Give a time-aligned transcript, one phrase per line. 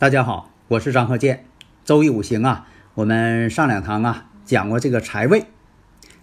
[0.00, 1.44] 大家好，我是张鹤剑。
[1.84, 5.46] 周易五行啊，我们上两堂啊讲过这个财位，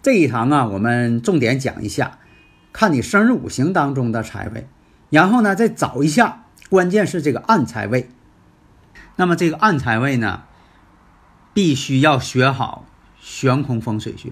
[0.02, 2.20] 这一堂啊我们重点讲一下，
[2.72, 4.70] 看你生日五行当中的财位，
[5.10, 8.10] 然后呢再找一下，关键是这个暗财位。
[9.18, 10.44] 那么这个暗财位呢，
[11.54, 12.86] 必须要学好
[13.20, 14.32] 悬空风水学。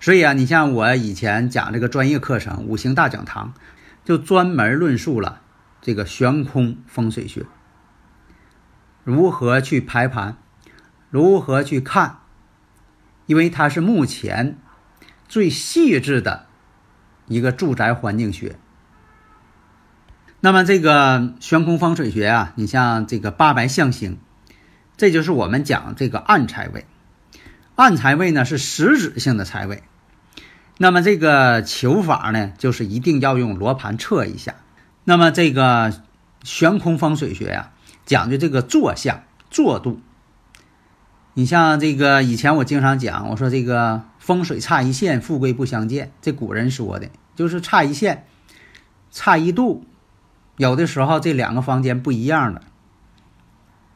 [0.00, 3.54] 所以啊，你像我以前讲这个专业课程《五行大讲堂》，
[4.04, 5.42] 就专门论述了
[5.80, 7.46] 这个悬空风水学。
[9.04, 10.36] 如何去排盘，
[11.10, 12.18] 如何去看？
[13.26, 14.58] 因为它是目前
[15.28, 16.46] 最细致的
[17.26, 18.56] 一个住宅环境学。
[20.40, 24.18] 那么这个悬空风水学啊，你像这个八白象星，
[24.96, 26.84] 这就是我们讲这个暗财位。
[27.76, 29.82] 暗财位呢是实质性的财位。
[30.78, 34.56] 那么这个求法呢，就是一定要用罗盘测一下。
[35.04, 35.92] 那么这个
[36.42, 37.70] 悬空风水学呀。
[38.04, 40.00] 讲究这个坐向坐度，
[41.34, 46.12] 你像这个以前我经常讲，我说这个风水差一线，富贵不相见。
[46.20, 48.26] 这古人说的，就是差一线，
[49.10, 49.84] 差一度，
[50.56, 52.62] 有的时候这两个房间不一样了。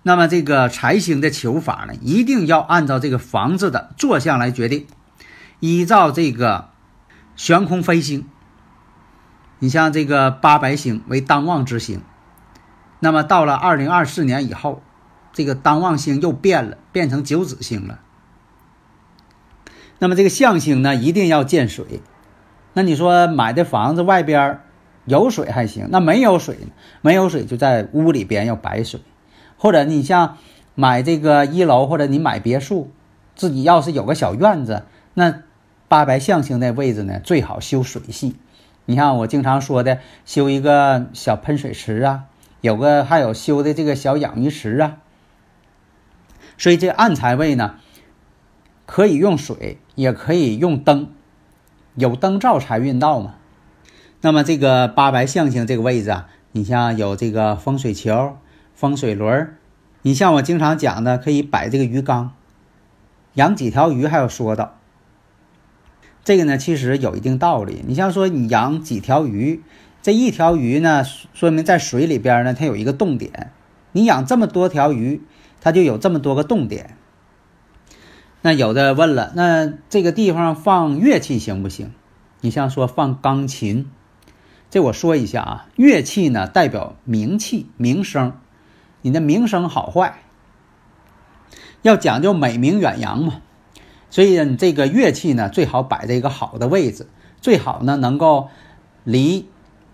[0.03, 4.87] 那么这个财星的求法呢，一定要按照这个房子的坐向来决定，
[5.59, 6.69] 依照这个
[7.35, 8.25] 悬空飞星。
[9.59, 12.03] 你像这个八白星为当旺之星。
[13.01, 14.81] 那么到了二零二四年以后，
[15.33, 18.01] 这个当旺星又变了，变成九子星了。
[19.99, 22.01] 那么这个象星呢，一定要见水。
[22.75, 24.61] 那你说买的房子外边
[25.07, 26.67] 有水还行，那没有水呢？
[27.01, 29.01] 没有水就在屋里边要摆水，
[29.57, 30.37] 或者你像
[30.75, 32.91] 买这个一楼，或者你买别墅，
[33.35, 35.43] 自己要是有个小院子，那
[35.89, 38.37] 八白象星的位置呢，最好修水系。
[38.85, 42.25] 你像我经常说的，修一个小喷水池啊。
[42.63, 44.97] 有个还有修的这个小养鱼池啊，
[46.59, 47.77] 所以这暗财位呢，
[48.87, 51.09] 可以用水，也可以用灯，
[51.95, 53.35] 有灯照财运到嘛。
[54.23, 58.37] 那么这个八白象星这个位置啊，你像有这个风水球、
[58.75, 59.55] 风水轮
[60.03, 62.33] 你像我经常讲的，可以摆这个鱼缸，
[63.35, 64.79] 养几条鱼还要说道。
[66.25, 67.85] 这个呢，其实有一定道理。
[67.87, 69.63] 你像说你养几条鱼。
[70.07, 71.03] 这一条鱼呢，
[71.35, 73.51] 说明在水里边呢，它有一个动点。
[73.91, 75.21] 你养这么多条鱼，
[75.61, 76.97] 它就有这么多个动点。
[78.41, 81.93] 那有的问了，那这个地方放乐器行不行？
[82.41, 83.91] 你像说放钢琴，
[84.71, 88.35] 这我说一下啊，乐器呢代表名气、名声，
[89.03, 90.21] 你的名声好坏
[91.83, 93.43] 要讲究美名远扬嘛。
[94.11, 97.09] 所以呢，这个乐器呢最好摆在一个好的位置，
[97.41, 98.51] 最好呢能够
[99.03, 99.49] 离。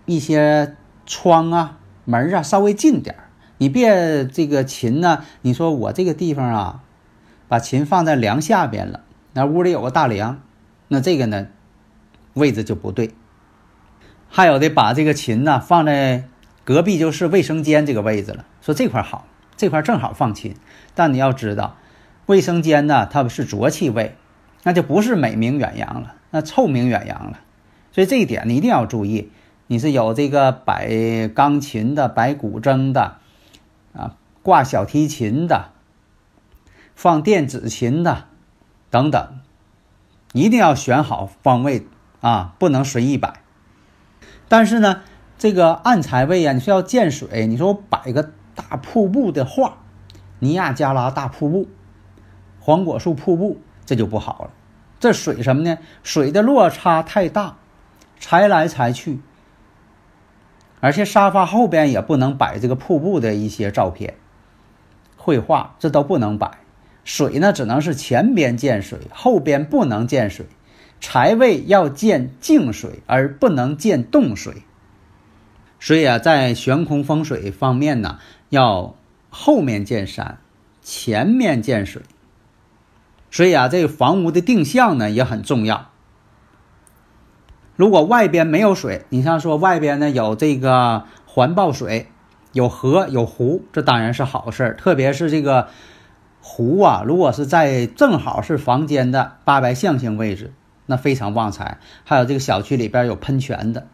[0.05, 0.75] 一些
[1.05, 3.23] 窗啊、门啊稍微近点儿，
[3.57, 5.23] 你别这个琴呢。
[5.41, 6.83] 你说我这个地方啊，
[7.47, 9.01] 把琴放在梁下边了，
[9.33, 10.41] 那屋里有个大梁，
[10.89, 11.47] 那这个呢
[12.33, 13.11] 位置就不对。
[14.29, 16.25] 还有的把这个琴呢放在
[16.65, 19.25] 隔壁就是卫生间这个位置了，说这块好，
[19.55, 20.55] 这块正好放琴。
[20.95, 21.77] 但你要知道，
[22.25, 24.15] 卫生间呢它是浊气位，
[24.63, 27.39] 那就不是美名远扬了，那臭名远扬了。
[27.91, 29.31] 所以这一点你一定要注意。
[29.67, 33.17] 你是有这个摆钢琴的、摆古筝的，
[33.93, 35.69] 啊，挂小提琴的，
[36.95, 38.25] 放电子琴的，
[38.89, 39.39] 等等，
[40.33, 41.87] 一定要选好方位
[42.21, 43.41] 啊，不能随意摆。
[44.49, 45.01] 但是呢，
[45.37, 49.77] 这个暗财位啊，你说要见水，你说我摆个大瀑布的画，
[50.39, 51.69] 尼亚加拉大瀑布、
[52.59, 54.51] 黄果树瀑布，这就不好了。
[54.99, 55.77] 这水什么呢？
[56.03, 57.57] 水的落差太大，
[58.19, 59.21] 财来财去。
[60.83, 64.15] 而且沙发后边也不能摆这个瀑布的一些照片、
[65.15, 66.57] 绘画，这都不能摆。
[67.05, 70.45] 水呢，只能是前边见水，后边不能见水。
[70.99, 74.63] 财位要见静水，而不能见动水。
[75.79, 78.19] 所以啊，在悬空风水方面呢，
[78.49, 78.93] 要
[79.29, 80.39] 后面见山，
[80.81, 82.01] 前面见水。
[83.31, 85.91] 所以啊，这个房屋的定向呢也很重要。
[87.75, 92.07] 如果外边没有水，你像说外边呢有这个环抱水，
[92.51, 94.75] 有河有湖，这当然是好事儿。
[94.75, 95.69] 特别是这个
[96.39, 100.53] 湖啊，如果是在正好是房间的八白象星位置，
[100.85, 101.79] 那非常旺财。
[102.03, 103.87] 还有这个小区里边有喷泉的，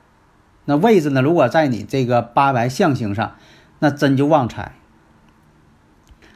[0.65, 3.35] 那位置呢，如果在你这个八白象星上，
[3.79, 4.73] 那真就旺财。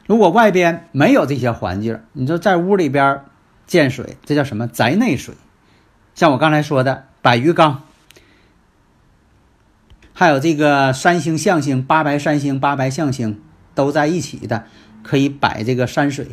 [0.06, 3.20] 如果外边没有这些环境，你说在屋里边
[3.66, 5.34] 建水，这叫什么宅内水？
[6.14, 7.04] 像我刚才说的。
[7.24, 7.84] 摆鱼缸，
[10.12, 13.40] 还有这个三星象星、八白三星、八白象星
[13.74, 14.66] 都在一起的，
[15.02, 16.32] 可以摆这个山水，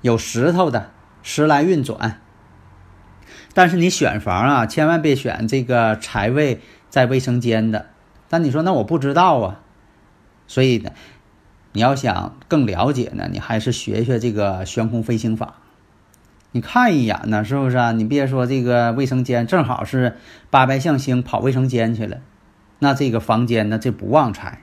[0.00, 0.90] 有石头的，
[1.22, 2.20] 时来运转。
[3.52, 6.60] 但是你选房啊，千万别选这个财位
[6.90, 7.86] 在卫生间的。
[8.28, 9.60] 但你说那我不知道啊，
[10.48, 10.90] 所以呢，
[11.70, 15.60] 你要想更了解呢，你还是学学这个悬空飞行法。
[16.54, 17.90] 你看一眼呢，是不是啊？
[17.90, 20.16] 你别说这个卫生间正好是
[20.50, 22.18] 八白象星跑卫生间去了，
[22.78, 24.62] 那这个房间呢，这不旺财。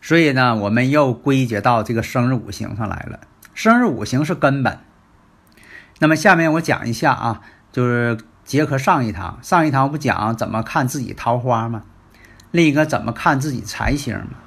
[0.00, 3.20] 所以呢，我们又归结到这个生日五行上来了。
[3.54, 4.80] 生日五行是根本。
[6.00, 11.84] 那么下面我讲一下啊，就是结合上一堂，上一堂不讲怎么看自己桃花吗？
[12.50, 14.38] 另一个怎么看自己财星吗？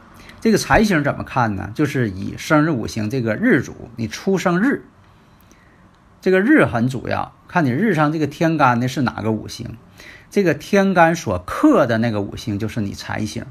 [0.41, 1.71] 这个财星怎么看呢？
[1.73, 4.83] 就是以生日五行这个日主，你出生日。
[6.25, 9.77] 这个日很主要，看你日上这个天干的是哪个五行，
[10.31, 13.45] 这个天干所克的那个五行就是你财星。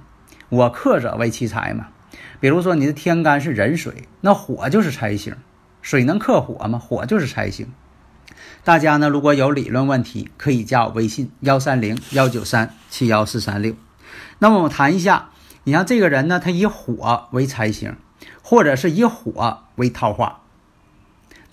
[0.49, 1.87] 我克者为其财嘛。
[2.41, 5.37] 比如说你的天干是壬水，那火就是财星，
[5.83, 6.81] 水能克火吗？
[6.81, 7.69] 火就是财星。
[8.65, 13.77] 大家呢如果有理论问题，可以加我微信幺三零幺九三七幺四三六。
[14.41, 15.31] 那么我谈一下，
[15.63, 17.95] 你像这个人呢，他以火为财星，
[18.43, 20.41] 或者是以火为桃花。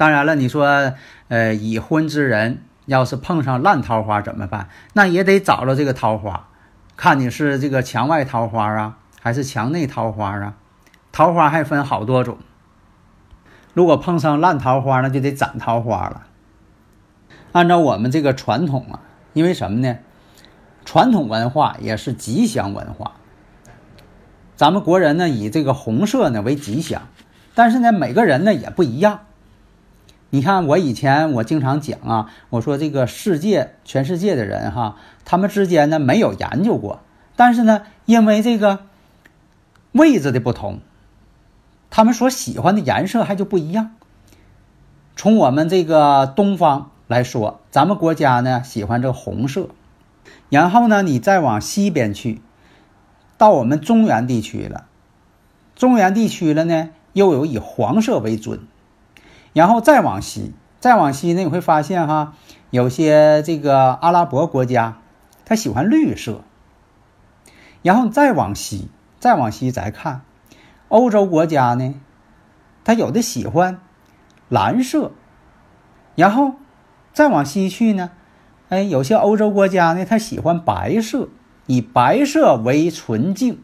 [0.02, 0.96] 当然了，你说，
[1.28, 4.68] 呃，已婚之人要是碰上烂桃花怎么办？
[4.94, 6.48] 那也得找着这个桃花，
[6.98, 10.56] 看你是这个墙外桃花啊，还是墙内桃花啊？
[11.12, 12.40] 桃花还分好多种。
[13.76, 16.24] 如果碰上烂桃花，那就得斩桃花了。
[17.52, 19.02] 按照我们这个传统啊，
[19.34, 20.00] 因为什么呢？
[20.84, 23.12] 传统文化也是吉祥文化。
[24.56, 27.04] 咱们国人呢，以这个红色呢为吉祥，
[27.54, 29.20] 但是呢，每个人呢也不一样。
[30.34, 34.96] 你看，我以前我经常讲啊，我说这个世界全世界的人哈，
[35.26, 37.02] 他们之间呢没有研究过，
[37.36, 38.80] 但是呢，因为这个
[39.92, 40.80] 位置的不同，
[41.90, 43.92] 他们所喜欢的颜色还就不一样。
[45.18, 49.68] 从我们这个东方来说，咱们国家呢喜欢这个红色，
[50.50, 52.42] 然后呢，你再往西边去，
[53.38, 54.86] 到我们中原地区了，
[55.76, 58.62] 中原地区了呢，又有以黄色为准。
[59.54, 62.34] 然后再往西，再往西呢，你会发现哈，
[62.70, 65.00] 有些这个阿拉伯国家，
[65.44, 66.42] 他喜欢绿色。
[67.82, 68.90] 然后再往西，
[69.20, 70.22] 再往西再看，
[70.88, 71.96] 欧洲国家呢，
[72.86, 73.82] 他有的喜欢
[74.48, 75.12] 蓝色。
[76.16, 76.54] 然后
[77.12, 78.12] 再往西去呢，
[78.70, 81.28] 哎，有些欧洲国家呢，他喜欢白色，
[81.66, 83.62] 以白色为纯净、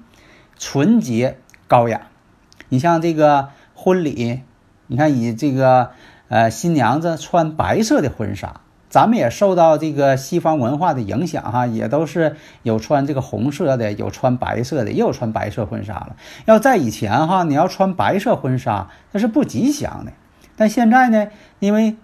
[0.57, 2.07] 纯洁、高雅。
[2.67, 4.41] 你像这个婚礼。
[4.87, 5.91] 你看，以这个
[6.29, 16.15] 呃新娘子穿白色的婚纱，咱们也受到这个西方文化的影响哈，也都是有穿这个红色的，有穿白色的，也有穿白色婚纱了。
[16.45, 20.13] 要在以前哈，你要穿白色婚纱那是不吉祥的。
[20.55, 21.27] 但现在呢，
[21.59, 21.97] 因为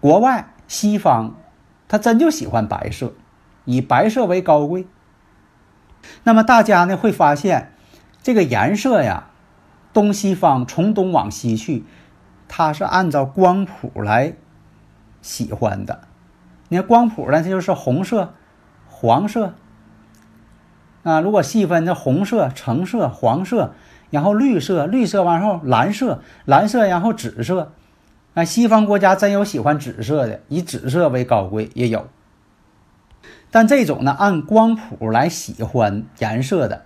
[0.00, 1.36] 国外西方
[1.88, 3.14] 他真就喜欢白色，
[3.64, 4.86] 以白色为高贵。
[6.22, 7.72] 那么大家呢会发现，
[8.22, 9.28] 这个颜色呀。
[9.94, 11.84] 东西方从东往西去，
[12.48, 14.34] 它是按照光谱来
[15.22, 16.00] 喜欢的。
[16.68, 18.34] 你看光谱呢，它就是红色、
[18.88, 19.54] 黄色
[21.04, 21.20] 啊。
[21.20, 23.72] 如果细分，那红色、橙色、黄色，
[24.10, 27.72] 然后绿色，绿色完后蓝色，蓝色然后紫色。
[28.34, 32.08] 啊，西方国家真有喜欢紫色的，以紫色为高贵也有。
[33.52, 36.82] 但这种呢，按光谱来喜欢颜色的。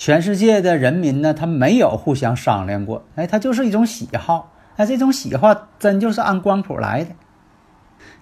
[0.00, 7.10] 全世界的人民呢，他没有互相商量过，哎，他就是一种喜好，哎，这种喜好真就是按光谱来的。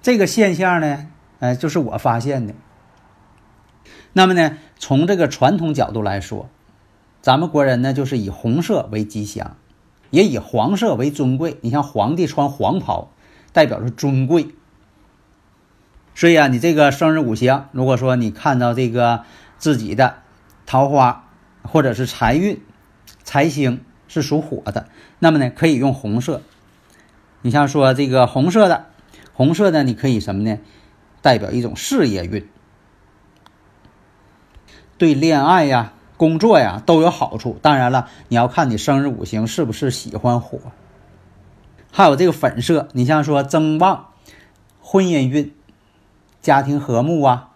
[0.02, 1.06] 这个现象呢，
[1.38, 2.54] 哎，就是我发现的。
[4.12, 6.48] 那么呢，从这个传统角度来说，
[7.22, 9.56] 咱们国人呢，就是以红色为吉祥，
[10.10, 11.58] 也以黄色为尊贵。
[11.60, 13.12] 你像皇帝穿黄袍，
[13.52, 14.48] 代表着尊贵。
[16.16, 19.22] 所以啊，你这个生日五行，如果说你看到这个
[19.58, 20.16] 自己的
[20.66, 21.26] 桃花。
[21.70, 22.60] 或者是财运、
[23.22, 26.42] 财星是属火的，那么呢，可以用红色。
[27.42, 28.86] 你像说这个红色的，
[29.32, 30.58] 红色的你可以什么呢？
[31.20, 32.48] 代表一种事业运，
[34.96, 37.58] 对恋爱呀、工作呀都有好处。
[37.60, 40.58] 当然了，你要看你生日五行是不是喜欢火。
[41.92, 44.10] 还有这个粉色，你像说增旺
[44.80, 45.54] 婚姻运、
[46.40, 47.50] 家庭和睦啊，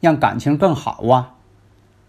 [0.00, 1.34] 让感情更好啊，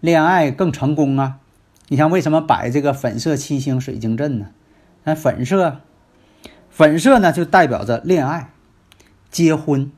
[0.01, 1.39] 恋爱更成功啊。
[1.87, 4.47] 你像为什么摆这个粉色七星水晶阵呢？
[5.05, 5.79] 那粉色，
[6.69, 8.49] 粉色呢就代表着恋爱、
[9.29, 9.89] 结婚。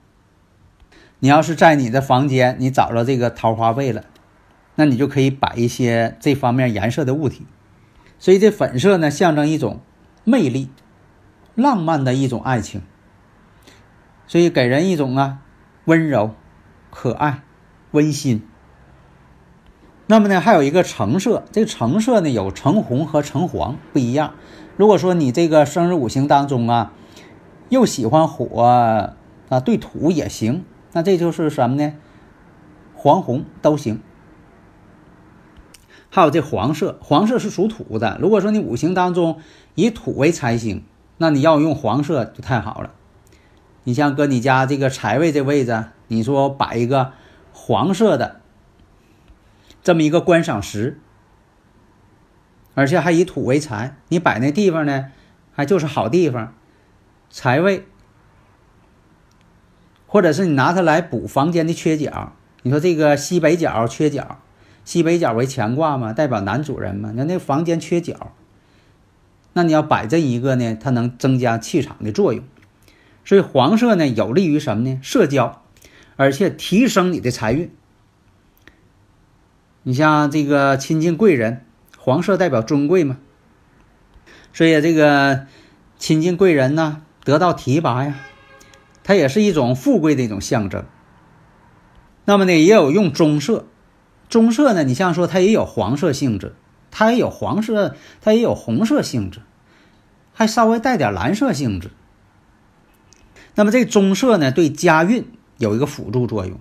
[1.18, 4.04] 你要是在你的房间，你找着这个桃花位了，
[4.76, 7.48] 那你就可以摆一些这方面颜色的物体。
[8.20, 9.80] 所以这粉色呢，象征一种
[10.24, 10.70] 魅力。
[11.56, 12.82] 浪漫的一种爱情，
[14.26, 15.38] 所以给人一种啊
[15.86, 16.34] 温柔、
[16.90, 17.44] 可爱、
[17.92, 18.42] 温馨。
[20.14, 24.36] 那么呢，还有一个橙色，这个橙色呢有橙红和橙黄不一样。
[24.78, 26.94] 如果说你这个生日五行当中啊，
[27.70, 29.16] 又喜欢火
[29.50, 31.94] 啊，对土也行，那这就是什么呢？
[32.94, 34.02] 黄红都行。
[36.12, 38.20] 还有这黄色，黄色是属土的。
[38.22, 39.40] 如果说你五行当中
[39.74, 40.84] 以土为财星。
[41.18, 42.92] 那你要用黄色就太好了。
[43.84, 47.14] 你像搁你家这个财位这位置，你说摆一个
[47.52, 48.42] 黄色的
[49.84, 50.98] 这么一个观赏石，
[52.74, 55.12] 而且还以土为财，你摆那地方呢，
[55.52, 56.56] 还就是好地方，
[57.30, 57.86] 财位，
[60.08, 62.32] 或者是你拿它来补房间的缺角。
[62.62, 64.40] 你说这个西北角缺角，
[64.86, 68.32] 西北角为乾卦嘛，代表男主人嘛，那那房间缺角。
[69.52, 72.44] 那你要摆这一个呢，它能增加气场的作用，
[73.26, 74.98] 所以黄色呢有利于什么呢？
[75.04, 75.62] 社交，
[76.16, 77.70] 而且提升你的财运。
[79.84, 81.66] 你像这个亲近贵人，
[81.98, 83.18] 黄色代表尊贵嘛，
[84.52, 85.46] 所以这个
[85.98, 88.16] 亲近贵人呢，得到提拔呀，
[89.04, 90.84] 它也是一种富贵的一种象征。
[92.26, 93.66] 那么呢，也有用棕色，
[94.30, 96.56] 棕色呢，你像说它也有黄色性质。
[96.96, 99.40] 它也有黄色，它也有红色性质，
[100.32, 101.90] 还稍微带点蓝色性质。
[103.56, 105.26] 那么这棕色呢，对家运
[105.58, 106.60] 有一个辅助作用，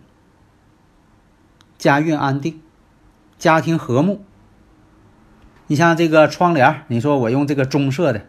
[1.76, 2.61] 家运安定，
[3.42, 4.22] 家庭和睦。
[5.66, 8.20] 你像这个窗帘，你说我用这个棕色的，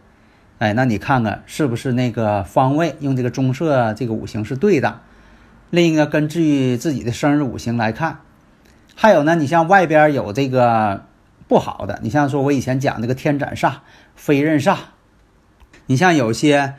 [0.58, 5.02] 哎，那你看看是不是那个方位用这个棕色这个五行是对的？
[5.70, 8.22] 另一个根据自己的生日五行来看，
[8.96, 11.04] 还有呢，你像外边有这个。
[11.46, 13.74] 不好的，你像说，我以前讲那个天斩煞、
[14.16, 14.78] 飞刃煞，
[15.86, 16.76] 你像有些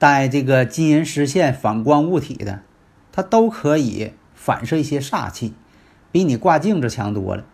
[0.00, 2.60] 带这个金银丝线反光物体的，
[3.12, 5.54] 它都可以反射一些煞气，
[6.10, 7.44] 比你挂镜子强多了。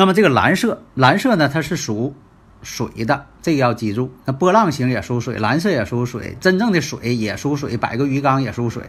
[0.00, 2.14] 那么这个蓝色，蓝色呢，它是属
[2.62, 4.10] 水的，这个要记住。
[4.24, 8.84] 那波浪形也属水，蓝色也属水，真正的水也属水，摆个鱼缸也属水，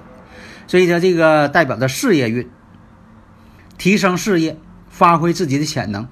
[0.68, 2.50] 所以它这个代表着事业运，
[3.78, 4.58] 提升事业。
[4.88, 6.08] 发挥自己的潜能，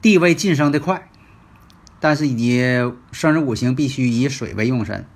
[0.00, 1.10] 地位晋升的快，
[1.98, 2.62] 但是你
[3.10, 5.06] 生日五行必须以水为用神。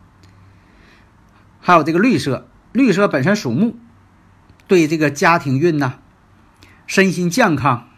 [1.60, 3.76] 还有这个绿色，绿色本身属木，
[4.66, 5.94] 对这个家庭运呐，
[6.88, 7.88] 身心健康，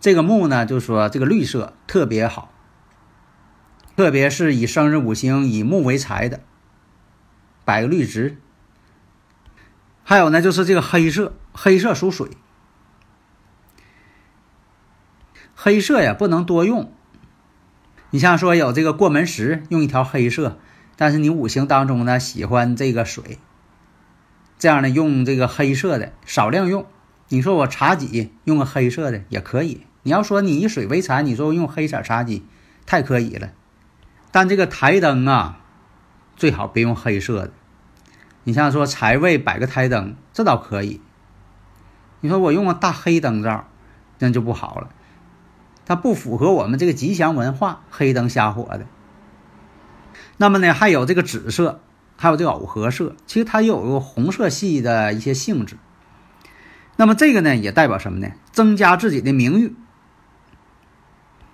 [0.00, 2.52] 这个木呢，就说这个绿色特别好，
[3.96, 6.40] 特别是以生日五行以木为财的，
[7.64, 8.38] 摆个绿植。
[10.04, 12.30] 还有呢，就是这个黑色，黑色属水。
[15.56, 16.92] 黑色呀，不能多用。
[18.10, 20.60] 你像说有这个过门石，用一条黑色，
[20.94, 23.38] 但是你五行当中呢喜欢这个水，
[24.58, 26.86] 这样呢用这个黑色的少量用。
[27.28, 29.82] 你说我茶几用个黑色的也可以。
[30.02, 32.44] 你要说你以水为财，你说用黑色茶几
[32.86, 33.50] 太可以了。
[34.30, 35.58] 但这个台灯啊，
[36.36, 37.52] 最好别用黑色的。
[38.44, 41.00] 你像说财位摆个台灯，这倒可以。
[42.20, 43.66] 你说我用个大黑灯罩，
[44.20, 44.90] 那就不好了。
[45.84, 48.86] 它不符合我们这个吉祥文化，黑灯瞎火的。
[50.36, 51.80] 那么呢，还有这个紫色，
[52.16, 55.76] 还有这个藕荷色，其实它也有个红色系的一些性质。
[56.96, 58.32] 那么这个呢，也代表什么呢？
[58.52, 59.74] 增加自己的名誉。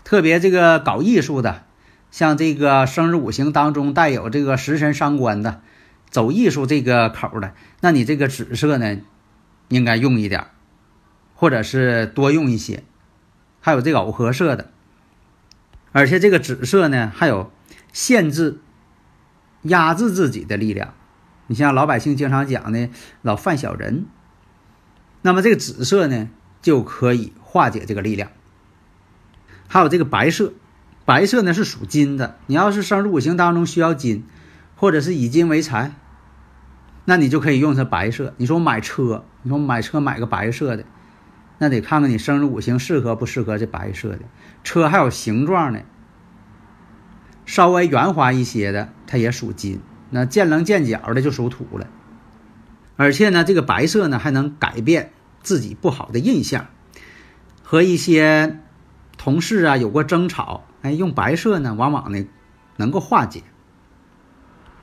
[0.04, 1.64] 特别这个搞艺术的，
[2.10, 5.62] 像这个生日五行当中带有这个食神伤官的，
[6.10, 8.98] 走艺术这个口的，那你这个紫色呢，
[9.68, 10.46] 应该用一点，
[11.34, 12.84] 或者是多用一些。
[13.60, 14.70] 还有这个藕荷色的，
[15.92, 17.52] 而且这个紫色呢，还有
[17.92, 18.58] 限制、
[19.62, 20.94] 压制自己的力量。
[21.46, 22.90] 你像老百姓经常讲的
[23.22, 24.06] 老犯小人，
[25.22, 26.28] 那么这个紫色呢，
[26.60, 28.30] 就可以化解这个力量。
[29.68, 30.52] 还有这个白色，
[31.04, 34.24] 白色呢是属金的，你要是生日五行当中需要金，
[34.76, 35.94] 或者是以金为财，
[37.04, 38.34] 那你就可以用上白色。
[38.36, 40.84] 你说我买车，你说买车买个白色的，
[41.58, 44.20] 那得看看你生日五行适合不适合这白色的。
[44.64, 45.80] 车还有形状呢，
[47.46, 49.78] 稍微圆滑一些的，它也属金；
[50.10, 51.86] 那见棱见角的就属土了。
[52.96, 56.68] 而且呢，这个白色呢还能改变自己不好的印象，
[57.62, 58.58] 和一些
[59.16, 60.64] 同事啊有过争吵。
[60.82, 62.26] 哎，用白色呢，往往呢
[62.76, 63.44] 能够化解，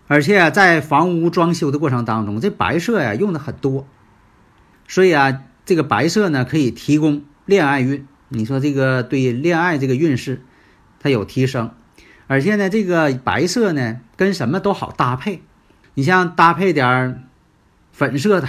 [0.08, 3.86] 而且在房屋装修的过程当中，这白色呀用的很多，
[4.88, 8.08] 所以啊，这个白色呢可以提供恋爱运。
[8.30, 10.42] 你说这个对恋爱这个运势，
[11.02, 11.72] 它有提升，
[12.28, 15.42] 而且呢，这个白色呢跟什么都好搭配，
[15.96, 17.29] 你像搭配点
[18.00, 18.48] 粉色的，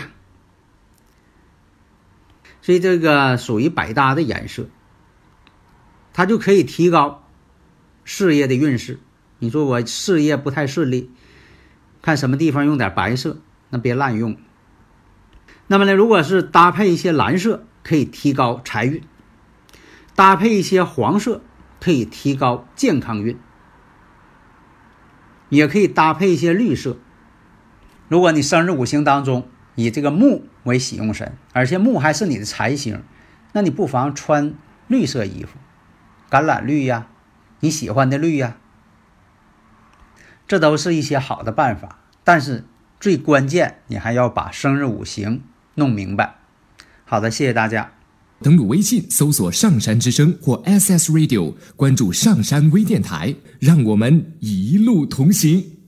[2.63, 4.69] 所以这个属于百搭的颜色，
[6.13, 7.27] 它就可以提高。
[8.05, 9.01] 事业的运势，
[9.41, 11.11] 你说我事业不太顺利，
[12.01, 13.39] 看什么地方用点白色，
[13.71, 14.37] 那别滥用。
[15.67, 19.01] 那么呢，如果是搭配一些蓝色，可以提高财运；
[20.15, 21.43] 搭配一些黄色，
[21.81, 23.35] 可以提高健康运；
[25.49, 26.99] 也可以搭配一些绿色。
[28.11, 33.05] 如果你生日五行当中以这个木为喜用神，而且木还是你的财星，
[33.53, 34.53] 那你不妨穿
[34.89, 35.59] 绿色衣服，
[36.29, 37.07] 橄榄绿呀。
[37.61, 38.57] 你喜欢的绿呀，
[40.49, 42.65] 这都是一些好的办法，但是
[42.99, 45.43] 最关键，你还要把生日五行
[45.77, 46.37] 弄明白。
[47.05, 47.93] 好的，谢谢大家。
[48.43, 55.80] 登录微信搜索“上山之声”或 SS Radio，关注上山微电台，让我们一路同行。